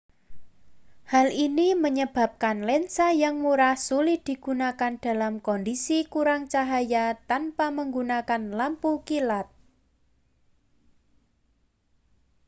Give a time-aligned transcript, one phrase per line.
[1.11, 8.91] hal ini menyebabkan lensa yang murah sulit digunakan dalam kondisi kurang cahaya tanpa menggunakan lampu
[9.07, 9.45] kilat